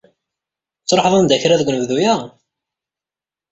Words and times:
Ad 0.81 0.87
truḥeḍ 0.89 1.13
anda 1.15 1.41
kra 1.41 1.59
deg 1.59 1.69
unebdu-ya? 1.69 2.15